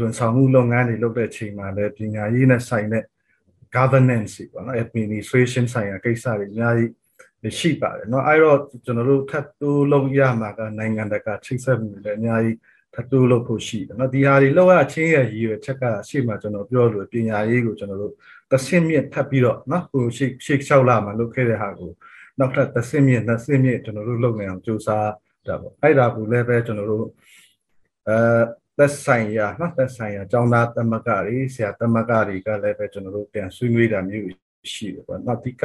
[0.00, 3.04] ဝန်ဆောင်မှုလုပ်ငန်းတွေလုပ်တဲ့ချိန်မှာလည်းပညာရေးနဲ့ဆိုင်တဲ့
[3.77, 6.91] governance ပေါ့နော် administration ဆိုင်ရာကိစ္စတွေအများကြီး
[7.59, 12.57] ရှိပါတယ်เนาะအဲ့တော့ကျွန်တော်တို့ထပ်တိုးလုပ်ရမှာကနိုင်ငံတကာချိတ်ဆက်မှုလည်းအများကြီး
[12.93, 18.13] ထပ်တိုးလုပ်ဖို့ရှိတယ်เนาะဒီဟာတွေလောက်ရချင်းရဲ့ရည်ရွယ်ချက်ကရှေ့မှာကျွန်တော်ပြောလို့ပညာရေးကိုကျွန်တော်တို့
[18.51, 21.91] သဆင့်မြင့်ထပ်ပြီးတော့เนาะဟိုရှေ့ရှေ့လျှောက်လာမှာလုပ်ခဲ့တဲ့ဟာကို
[22.39, 25.09] နောက်ထပ်သဆင့်မြင့်နှစ်ဆင့်မြင့်ကျွန်တော်တို့လုပ်နေအောင်ကြိုးစား
[25.47, 27.05] တာပေါ့အဲ့ဒါကိုလည်းပဲကျွန်တော်တို့
[28.07, 28.17] အဲ
[28.78, 34.28] သက်ဆိုင်ရာနော်သက်ဆိုင်ရာကျောင်းသားသမဂ္ဂတွေဆရာသမဂ္ဂတွေကလည်းပဲကျွန်တော်တို့ပြန်ဆွေးနွေးတာမျိုး
[34.72, 35.64] ရှိတယ်ပေါ့နော်အဓိကက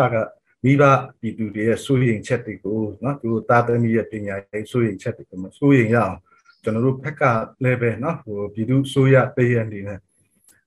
[0.63, 0.83] မိဘ
[1.19, 6.17] ပြည်သူတွေရဲ့စိုးရိမ်ချက်တွေကိုနော်သူတို့သားသမီးရဲ့ပညာရေးစိုးရိမ်ချက်တွေကိုမစိုးရိမ်ရအောင်
[6.63, 7.23] ကျွန်တော်တို့ဘက်က
[7.63, 9.99] လည်းပဲနော်ဟိုပြည်သူစိုးရပေးရအနေနဲ့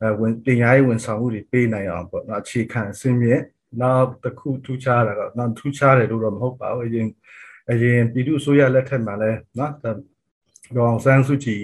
[0.02, 3.42] အဲဝင်ပညာရေးဝန်ဆောင်မှုတွေပေးနိုင်အောင်ပေါ့နော်အခြေခံအစင်းမြင့်
[3.80, 7.08] နောက်တစ်ခုထူးခြားတာတော့နောက်ထူးခြားတယ်လို့တော့မဟုတ်ပါဘူးအရင်
[7.70, 11.62] အရင်ပြည်သူစိုးရလက်ထက်မှာလည်းနော်ဒေါအောင်ဆန်းစုကြည်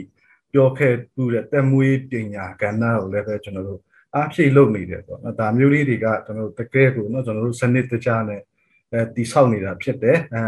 [0.53, 3.81] ပြောခဲ့သူတဲ့တက်မွေးပညာကဏ္ဍကိုလည်းပဲကျွန်တော်တို့
[4.15, 8.41] အားဖြည့်လုပ်နေတယ်ပေါ့နော်ဒါမျိုးလေးတွေကကျွန်တော်တို့တကယ်ကိုနော်ကျွန်တော်တို့စနစ်တကျနဲ့
[8.91, 10.41] အဲတိဆောက်နေတာဖြစ်တယ်အဲ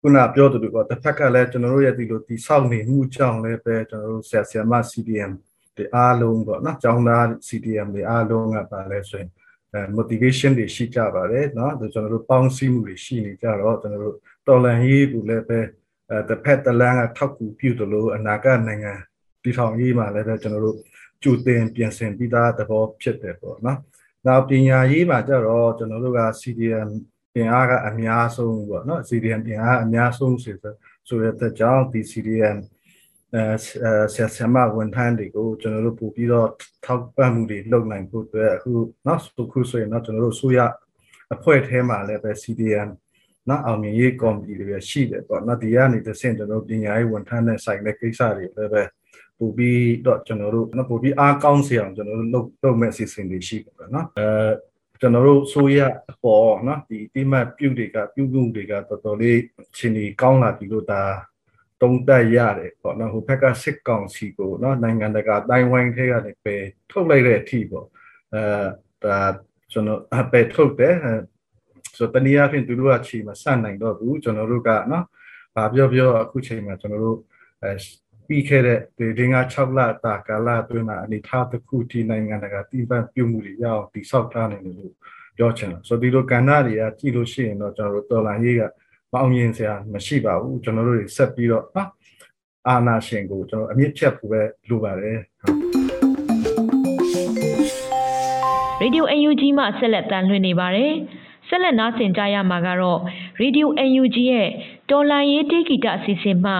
[0.00, 5.32] ခုနပြောသူတို့ကတစ်ဖက်ကလည်းကျွန်တော်တို့ရဲ့ဒီလိုတိဆောက်နေမှုကြောင့်လည်းပဲကျွန်တော်တို့ဆရာဆရာမ CDM
[5.76, 9.30] ဒီအားလုံးပေါ့နော်ကျောင်းသား CDM တွေအားလုံးကပါလဲဆိုရင်
[9.74, 15.60] အဲ motivation တွေရှိကြပါတယ်เนาะကျွန်တော်တို့ပေါင်းစည်းမှုတွေရှိနေကြတော့ကျွန်တော်တို့တော်လန်ရေးကိုလည်းပဲ
[16.10, 18.92] အဲတစ်ဖက်တစ်လမ်းကထောက်ကူပြုသလိုအနာဂတ်နိုင်ငံ
[19.42, 20.78] တည်ထောင်ရေးမှာလည်းပဲကျွန်တော်တို့
[21.22, 23.78] ကြိုတင်ပြင်ဆင်ပြီးသားသဘောဖြစ်တယ်ပေါ့နော်။
[24.26, 26.88] နောက်ပညာရေးမှာကျတော့ကျွန်တော်တို့က CDM
[27.34, 30.56] ပြင်အားကအများဆုံးပေါ့နော် CDM ပြင်အားအများဆုံးဆို
[31.08, 32.58] ဆိုတဲ့အတွက်ကြောင့်ဒီ CDM
[33.34, 33.42] အဲ
[34.12, 36.48] ဆရာဆရာမဝန်ထမ်းတွေကိုကျွန်တော်တို့ပို့ပြီးတော့
[36.84, 38.72] ထောက်ပံ့မှုတွေလုပ်နိုင်ဖို့အတွက်အခု
[39.04, 40.58] เนาะဆိုခုဆိုရင်เนาะကျွန်တော်တို့ဆိုရ
[41.34, 42.88] အဖွဲ့ထဲမှာလည်းပဲ CDM
[43.49, 48.83] နော်အောင်မြင်ရေးကော်မတီတွေရှိတယ်ပေါ့နော်ဒီကနေတစ်ဆင့်ကျွန်တော်ပညာရေးဝန်ထမ်းနဲ့ဆိုင်တဲ့ကိစ္စတွေလည်းပဲ
[49.39, 54.27] ပို့ပြီးတော့ကျွန်တော်တို့နော်ပို့ပြီးအားကောင်းစေအောင်ကျွန်တော်တို့လုပ်လုပ်မဲ့အစီအစဉ်တွေရှိပါနော်အဲ
[55.01, 55.79] ကျွန်တော်တို့ဆိုရ
[56.11, 59.39] အပေါ်နော်ဒီတိမတ်ပြုတ်တွေကပြုတ်မှုတွေကတော်တော်လေး
[59.77, 61.01] ချင်းဒီကောင်းလာပြီလို့ဒါ
[61.81, 66.55] တုံးတက်ရတယ်ပေါ့နော်ဟိုဘက်ကစစ်ကောင်စီကိုနော်နိုင်ငံတကာတိုင်းဝိုင်းထဲကနေပဲ
[66.89, 67.87] ထုတ်လိုက်တဲ့အထိပေါ့
[68.33, 68.43] အဲ
[69.03, 69.17] ဒါ
[69.71, 70.95] ကျွန်တော်အပဲထုတ်တယ်
[71.97, 75.05] ဆိုတော့တနည်းအားဖြင့်သူတို့ကချိန်မဆန့်နိုင်တော့ဘူးကျွန်တော်တို့ကနော်။
[75.55, 77.17] ဘာပြောပြောအခုချိန်မှာကျွန်တော်တို့
[77.63, 77.73] အဲ
[78.27, 84.93] ပြီးခဲ့တဲ့ဒီဒင်းက6လတာကာလအတွင်းမှာအနေထားတစ်ခုဒီနိုင်ငံတကာတည်ပံ့ပြုမှုတွေရအောင်တိဆောက်ထားနိုင်တယ်လို့
[85.37, 88.63] ပြောချင်တယ်ဆိုတော့ဒီလိုကဏ္ဍတွေကကြည့်လို့ရှိရင်တော့ကျွန်တော်တို့တော်လိုင်းရေးက
[89.11, 91.89] မအောင်မြင်စရာမရှိပါဘူးကျွန်တော်တို့တွေဆက်ပြီးတော့နော်
[92.67, 95.57] အာနာရှင်ကိုကျွန်တော်အမြင့်ဖြတ်ဖို့ပဲလိုပါတယ်ဟုတ်
[98.81, 100.93] Radio UNG မှဆက်လက်တန်လှည့်နေပါတယ်
[101.55, 102.99] ဆက်လက်နားဆင်ကြရမှာကတော့
[103.41, 104.49] Radio UNG ရဲ့
[104.89, 106.53] တော်လန်ရေးတေးဂီတအစီအစဉ်မှ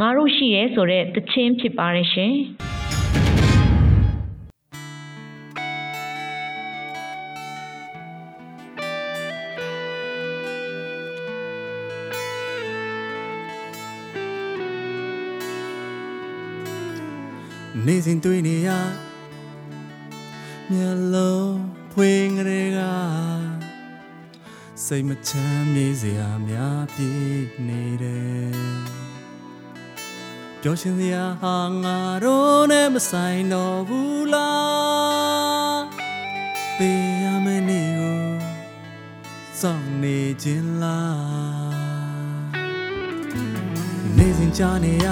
[0.00, 2.34] ငါတို့ရှိရဲဆိုတဲ့သချင်းဖြစ်ပါတယ်ရှင်
[17.86, 18.68] နေစဉ်တွေ့နေရ
[20.70, 21.54] မျက်လုံး
[21.92, 22.80] ဖွင့်ကြတဲ့က
[24.88, 29.04] စိတ်မချမ်းမြေစရာများပြည့်နေတယ်
[30.62, 35.82] ပျော်ရှင်စရာဟာငါတို့နဲ့မဆိုင်တော့ဘူးလား
[36.76, 38.24] ပေးရမယ့်နေ့ကို
[39.60, 42.44] စောင့်နေခြင်းလား
[44.16, 45.06] နေစဉ်ကြားနေရ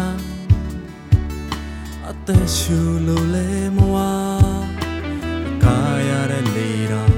[2.08, 4.12] အသက်ရှူလို့လဲမဝါ
[5.64, 7.12] ကာရတဲ့လေတော့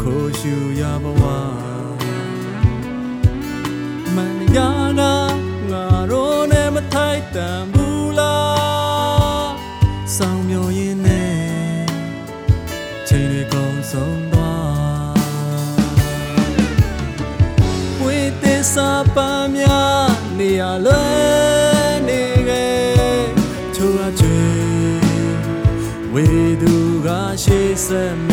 [0.00, 1.17] ခိုးရှူရဘ
[7.36, 9.50] တန်ဘူးလား
[10.16, 11.86] ဆောင်မျောရင်းနဲ့
[13.08, 15.14] ချိန်တွေကုန်ဆုံးသွား
[18.02, 23.22] ဝေးသစ္စာပန်းများနေရလွယ်နေခဲ့
[23.74, 24.42] ချိုးရချွေ
[26.12, 26.26] ဝေ
[26.62, 26.74] သူ
[27.06, 27.08] က
[27.42, 28.27] ရှေ့ဆက်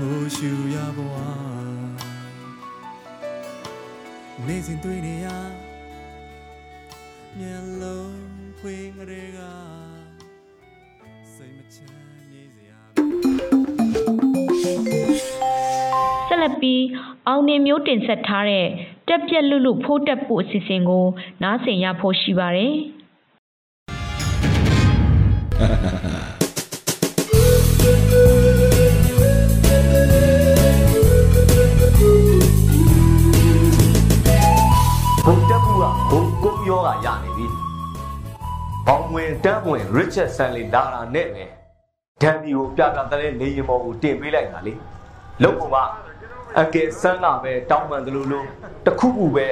[0.00, 1.14] ခိုးရှူရဘဝ
[4.46, 5.26] နေစဉ်တွေ့နေရ
[7.38, 8.18] မျက်လုံး
[8.58, 9.38] ဖွင့်ကြရ
[11.00, 11.02] က
[11.34, 12.80] စိတ်မချမ်းမြေစရာ
[16.28, 16.82] ဆက်လက်ပြီး
[17.28, 18.66] အောင်နေမျိုးတင်ဆက်ထားတဲ့
[19.08, 21.06] တက်ပြက်လူလူဖိုးတက်ဖို့အစီအစဉ်ကို
[21.42, 22.74] နားဆင်ရဖို့ရှိပါတယ်။
[35.86, 37.46] တက်ဘူးကဘုံကုန်းယောဂရနေပြီ။
[38.86, 41.44] ဘောင်ဝင်တန်းဝင် Richard Stanley လာတာနဲ့ပဲ
[42.22, 44.74] ဒန်ဒီကိုပြပြတလဲနေရင်ပေါ်ကိုတင်ပေးလိုက်တာလေ။
[45.42, 45.76] လုံပုံက
[46.60, 48.44] အကယ်ဆန်းကပဲတောင်းပန်သလိုလို
[48.84, 49.46] တစ်ခုခုပဲ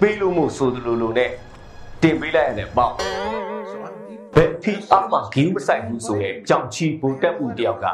[0.00, 1.30] ပေးလို့မို့ဆိုသလိုလိုနဲ့
[2.02, 2.92] တင်ပေးလိုက်ရတယ်ပေါ့။
[4.34, 7.86] ဘယ်ဖီအမဂင်းမဆိုင်ဘူးဆိုရဲ့ကြောက်ချီဘုံတက်မှုတယောက်က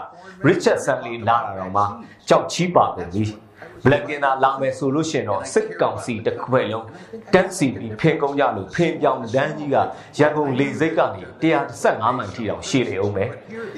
[0.47, 1.83] Richard Stanley လာတာတော့မှ
[2.29, 3.03] ကြောက်ချီပါကု
[3.63, 6.87] န်ပြီ။ Black Panther လာမယ်ဆိုလို့ရှင်တော့စစ်ကောင်စီတစ်ခွဲလုံး
[7.35, 9.77] တက်စီပြီးဖင်ကုန်းကြလို့ဖင်ပြောင်လမ်းကြီးက
[10.19, 11.23] ရန်ကုန်လေစိတ်ကနေ
[11.71, 13.25] 115မိုင်ထိတောင်ရှည်လေအောင်ပဲ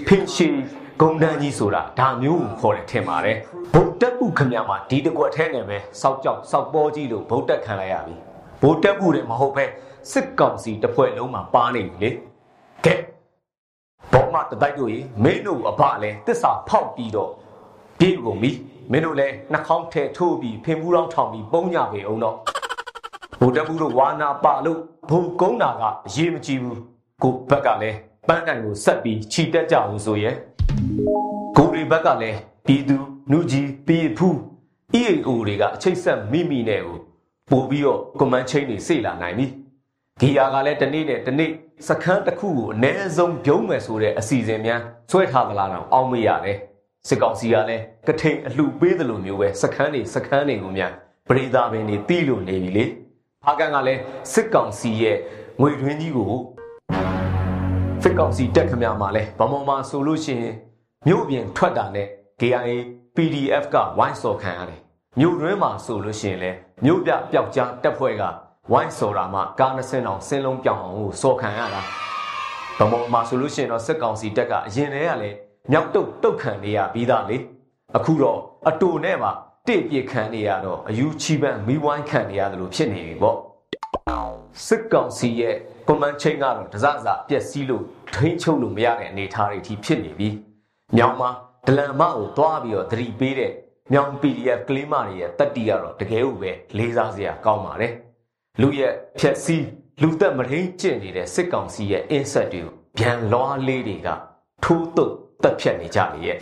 [0.08, 0.56] ဖင်ရှည်
[1.00, 3.36] ဂုံတန်းကြီးဆိုတာဒါမျိုးကိုခေါ်တယ်ထင်ပါတယ်
[3.74, 8.14] ဗုတ်တက်မှုခမရမှာဒီတကွက်ထဲနဲ့ပဲစောက်ကြောက်စောက်ပေါ်ကြီးလို့ဗုတ်တက်ခံလိုက်ရပြီ
[8.62, 9.64] ဗုတ်တက်မှုတွေမဟုတ်ပဲ
[10.12, 12.10] စစ်ကောင်စီတစ်ဖွဲ့လုံးမှာပါနေပြီလေ
[12.84, 12.94] ကဲ
[14.12, 17.30] ဘောမတတိုက်တို့ရေမင်းတို့အဖလည်းတစ္ဆာဖောက်ပြီးတော့
[17.98, 18.50] ပြေကုန်ပြီ
[18.92, 22.36] မင်းတို့လည်းနှာခေါင်းထဲထိုးပြီးဖင်ဘူးတောင်းထောင်ပြီးပုံညာပေအောင်တော့
[23.40, 24.78] ဘုတ်တက်ဘူးတို့ဝါနာပါလို့
[25.10, 26.78] ဘုံကုန်းတာကအရေးမကြီးဘူး
[27.22, 27.96] ကိုဘက်ကလည်း
[28.28, 30.30] ပန်းတိုင်ကိုဆက်ပြီးခြိတက်ကြအောင်ဆိုရဲ
[31.56, 32.96] ကိုရီဘက်ကလည်းပြည်သူ
[33.32, 34.36] နုကြီးပြည်ဖူး
[35.00, 36.98] EAO တွေကအချိတ်ဆက်မိမိနဲ့ကို
[37.50, 39.46] ပို့ပြီးတော့ကွန်မန်ချင်းတွေစေလာနိုင်ပြီ
[40.20, 41.50] ဂီယာကလည်းတနေ့နဲ့တနေ့
[41.88, 46.58] စခန်းတစ်ခုကိုအ ਨੇ ဆုံးပြုံးမယ်ဆိုတဲ့အစီအစဉ်များဆွဲထားသလားတော့အောင်းမရတယ်
[47.08, 50.92] စစ်ကောင်စီကလည်းကထိန်အလှပေးသလိုမျိုးပဲစခန်းတွေစခန်းတွေကိုများ
[51.28, 52.84] ပရိသာပင်တွေတီးလို့နေပြီလေ
[53.44, 54.00] ဖားကန်ကလည်း
[54.32, 55.16] စစ်ကောင်စီရဲ့
[55.60, 56.32] ငွေတွင်းကြီးကို
[58.02, 60.54] စစ်ကောင်စီတက်ခမမှာလဲဗမာမှာဆိုလို့ရှိရင်
[61.06, 62.08] မြို့ပြင်ထွက်တာနဲ့
[62.40, 62.70] KIA
[63.16, 64.80] PDF ကဝိုင်းစော်ခံရတယ်
[65.18, 66.50] မြို့တွင်းမှာဆိုလို့ရှိရင်လဲ
[66.84, 68.22] မြို့ပြပျောက်ကြားတပ်ဖွဲ့က
[68.72, 71.80] ဝိုင်းစော်တာမှကား20တောင်ဆင်းလုံးပြောင်းအောင်ကိုစော်ခံရတာ
[72.78, 75.36] ဗမောမှာဆိုလို့ရှိရင်တော့စစ်ကောင်စီတက်ကအရင်တည်းကလည်း
[75.72, 77.36] မြောက်တုတ်တုတ်ခံနေရပြီးသားလေ
[77.96, 79.30] အခုတော့အတူနဲ့ပါ
[79.66, 83.36] တိပြစ်ခံနေရတော့အယူချီပန်းမိဝိုင်းခံနေရတယ်လို့ဖြစ်နေပြီပေါ့
[84.66, 85.54] စစ်ကောင်စီရဲ့
[85.86, 90.28] ကွန်မန်ချင်းကတော့တစစပြက်စီးလို့ထိန်းချုပ်လို့မရတဲ့အနေအထားတွေအထိဖြစ်နေပြီ
[90.96, 91.30] မြောင်မှာ
[91.66, 93.52] ဒလန်မကိုသွားပြီးတော့သတိပေးတဲ့
[93.92, 97.92] မြောင် PDF ကလေးမတွေရဲ့တက်တီကတော့တကယ်လို့ပဲလေးစားစရာကောင်းပါတယ်
[98.60, 99.66] လူရဲ့ဖြက်စီး
[100.02, 104.08] လူသက်မရင်းကျင့်နေတဲ့စစ်ကောင်စီရဲ့အင်းဆက်တွေကိုဗျံလွားလေးတွေက
[104.64, 106.38] ထိုးတုတ် တက်ဖြတ်နေကြလေရဲ့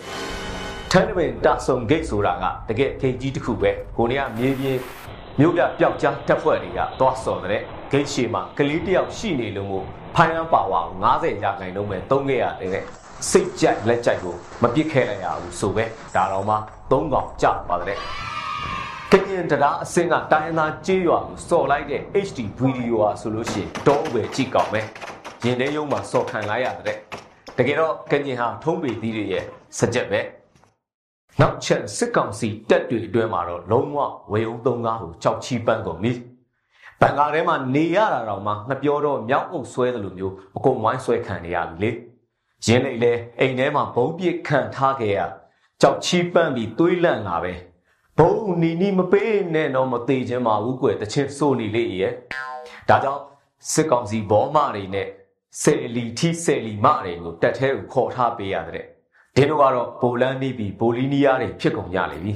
[0.90, 4.78] ထန်းပင်တဆုံဂိတ်ဆိုတာကတကယ်ဂိတ်ကြီးတစ်ခုပဲကိုနေကမြေပြင်
[5.40, 9.85] မြို့ပြပျောက်ကြားတက်ဖွဲ့တွေကသွားစော်တဲ့ဂိတ်ရှိမှာကလေးတယောက်ရှိနေလို့မို့
[10.16, 12.85] ဖိုင်ဟန်ပါဝါကို90ရာခိုင်နှုန်းပဲသုံးခဲ့ရတယ်
[13.30, 16.56] စိတ်ကြိုက်လက်ကြိုက်ကိုမပစ်ခဲ့လိုက်ရဘူးဆိုပဲဒါတော့မှ
[16.90, 17.98] သုံးកောင်ကြပါတဲ့
[19.12, 24.80] ကရင်တရားအစင်းကတိုင်းသားကြေးရွာကိုစော်လိုက်တဲ့ HD ဗီဒီယိုဟာဆိုလို့ရှိရင်တော့ပဲကြည့်ကောင်းပဲ
[25.44, 26.98] ရင်ထဲရုံးမှာစော်ခံလိုက်ရတဲ့
[27.59, 29.45] တကယ်တော့ကရင်ဟာထုံးပေသီးတွေရဲ့
[29.79, 30.21] စကြက်ပဲ
[31.40, 33.99] နောက်ချက်စစ်ကောင်စီတက်တွေအတွင်းမှာတော့လုံးဝ
[34.33, 36.12] ဝေုံသုံးကားကိုကြောက်ချီပန်းကုန်ပြီ
[37.01, 41.90] ဘန်ကာထဲမှာနေရတာတော့မှငပြောတော့မြောက်အုပ်ဆွဲတယ်လို့မျိုးအကုန်ဝိုင်းဆွဲခံနေရပြီလေ
[42.66, 45.21] ရင်းလေးလဲအိမ်ထဲမှာဘုံပစ်ခံထားခဲ့ရ
[45.81, 47.55] ကြောက်ချီပန်းပြီးတွေးလန့်လာပဲ
[48.19, 52.12] ဘုံနီနီမပေးနဲ့တော့မသေးခြင်းမှာဘူးကွယ်တချင်းစိုးနေလေရဲ့
[52.88, 53.23] ဒါကြောင့်
[53.73, 55.09] စစ်ကောင်စီဘောမတွေနဲ့
[55.62, 58.85] ဆယ်လီထီဆယ်လီမတွေကိုတက်ထဲကိုခေါ်ထားပေးရတဲ့
[59.37, 62.33] ဒီလိုကတော့ပိုလန်နေပြီးဘိုလီနီးယားတွေဖြစ်ကုန်ကြလေပြီ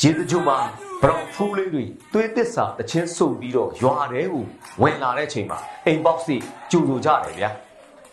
[0.00, 0.58] ရေတချို့မှာ
[1.00, 4.44] ဘရောင်ဖူးလေးတွေသွေးသစ္စာတချင်းစုပ်ပြီးတော့ရွာထဲကို
[4.82, 6.36] ဝင်လာတဲ့ချိန်မှာအိမ်ပေါက်စီ
[6.70, 7.50] ကျူလိုကြတယ်ဗျာ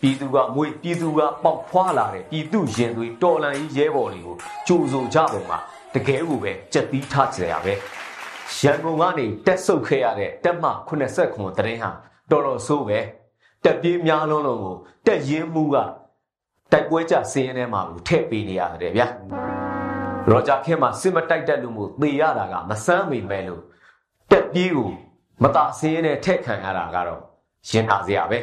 [0.02, 4.36] ပြည်သူကမွေပြည်သူကပေါက်ဖွာလာတဲ့ပြည်သူရင်သွေးတော်လန်ကြီးရဲဘော်တွေကို
[4.68, 5.58] ကြိုဆိုကြပုံမှာ
[5.94, 7.74] တကယ်ကိုပဲကြက်သီးထားကြရပဲ
[8.60, 11.92] ရန်ကုန်ကနေတက်ဆုပ်ခဲ့ရတဲ့တက်မ89တရင်ဟာ
[12.32, 13.00] တော်တော်ဆိုးပဲ
[13.65, 15.76] တက်ပြေးများလုံးလုံးကိုတက်ရင်းမှုက
[16.71, 19.08] တိုက်ပွဲကြစင်းရဲထဲမှာကိုထည့်ပေးနေရတယ်ဗျာ
[20.30, 23.62] ရောဂျာခင်မှာစစ်မတိုက်တက်လို့မို့သေရတာကမဆန်းမိမဲ့လို့
[24.32, 24.89] တက်ပြေးကို
[25.43, 27.21] မတာစင်းရဲနဲ့ထည့်ခံရတာကတော့
[27.69, 28.39] ရင်နာစရာပဲ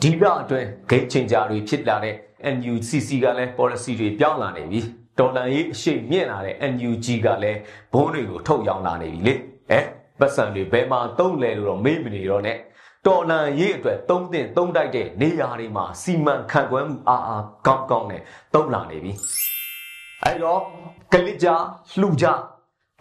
[0.00, 2.14] ဒီလအတွင်းဂိတ်ချင်းကြတွေဖြစ်လာတဲ့
[2.56, 4.80] NUCC ကလည်း policy တွေပြောင်းလာနေပြီ
[5.18, 7.58] ဒေါ်လာရေးအရှိမြင့်လာတဲ့ NUG ကလည်း
[7.92, 9.34] ဘုန်းတွေကိုထုတ်ရောင်းလာနေပြီလေ
[9.70, 9.80] အဲ
[10.20, 12.58] ပတ်စံတွေဘယ်မှာတုံးလဲလို့တော့မေးမနေတော့နဲ့
[13.06, 18.22] တော်လန်ရေးအတွက်သုံးတင်သုံးတိုက်တဲ့နေရာတွေမှာစီမံခန့်ခွဲမှုအားအားကောင်းကောင်းနဲ့
[18.54, 19.12] သုံးလာနေပြီ
[20.24, 20.60] အဲတော့
[21.12, 21.48] ကလစ်ကြ
[22.00, 22.26] လှူကြ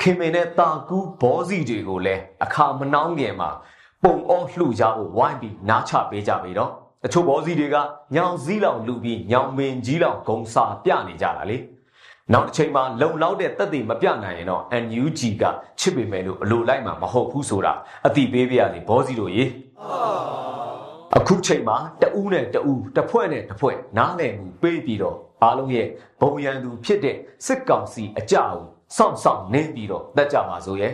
[0.01, 3.49] ခင်မင်နဲ့တာကူးဘောစီတွေကိုလည်းအခါမနှောင်းခင်မှာ
[4.03, 6.71] ပုံအောလှူကြဖို့ဝိုင်းပြီးနားချပေးကြပြီတော့
[7.03, 7.77] တချို့ဘောစီတွေက
[8.15, 11.57] ညောင်စည်းလောင်လူပြီးညောင်မင်ကြီးလောင်ဂုံစာပြနေကြတာလေ
[12.33, 15.43] နောက်တစ်ချိန်မှာလုံလောက်တဲ့တက်တည်မပြနိုင်ရင်တော့ NUG က
[15.79, 17.73] ချစ်ပေမယ်လို့အလိုလိုက်မှာမဟုတ်ဘူးဆိုတာ
[18.07, 19.43] အတိပေးပြရစီဘောစီတို့ရေ
[21.17, 25.87] အခုချိန်မှာတဦးနဲ့တဦးတစ်ဖွဲ့နဲ့တစ်ဖွဲ့နားလည်မှုပေးပြီးတော့အားလုံးရဲ့
[26.21, 27.15] ဘုံရန်သူဖြစ်တဲ့
[27.45, 28.59] စစ်ကောင်စီအကြအုံ
[28.97, 30.93] စောင့်ဆောင်နေပြီးတော့တက်ကြပါစို့ရဲ့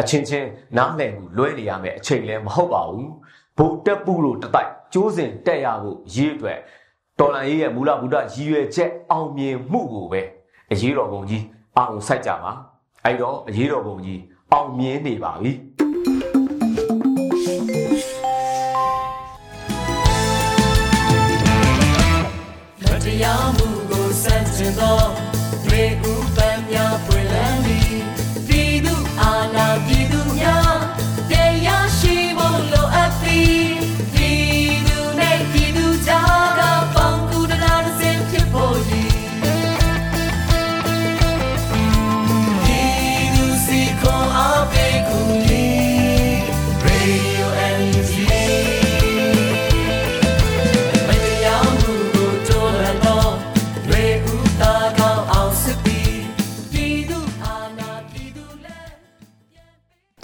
[0.00, 3.10] အချင်းချင်းနားလည်မှုလွဲနေရမယ်အချိန်လည်းမဟုတ်ပါဘူး
[3.58, 6.58] ဘုံတက်ပူလို့တတိုက်ကျိုးစင်တက်ရဖို့ရေးအတွက်
[7.18, 10.22] တော်လန်ရေးရဲ့မူလဗုဒ္ဓရည်ရွယ်ချက်အောင်မြင်မှုကိုပဲ
[10.72, 11.44] အရေးတော်ပုံကြီး
[11.76, 12.52] အောင်စိုက်ကြပါ
[13.04, 14.20] အဲ့တော့အရေးတော်ပုံကြီး
[14.52, 15.52] အောင်မြင်နေပါပြီ
[23.08, 25.27] တရားမှုကိုစန့်ကျင်သော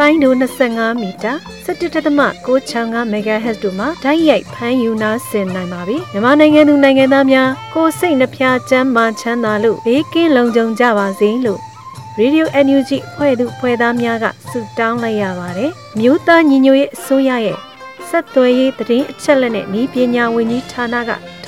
[0.00, 0.34] လိုင်းဒို
[0.66, 1.32] 25မီတာ
[1.66, 11.60] 17.665 MHz တို့မှာဓာတ်ရိုက်ဖမ်းယူနာဆင်နိုင်ပါပြီမြန်မာနိုင်ငံသူနိုင်ငံသားများကိုယ်စိတ်နှဖျားချမ်းမာချမ်းသာလို့ဘေးကင်းလုံခြုံကြပါစေလို့
[12.18, 17.58] Radio NUG ဖွဲ့သူဖွဲ့သားများကဆုတောင်းလိုက်ရပါတယ်မြို့သားညီညွတ်ရေးအစိုးရရဲ့
[18.08, 21.10] ဆက်သွယ်ရေးသတင်းအချက်အလက်နဲ့ဤပညာဝန်ကြီးဌာနက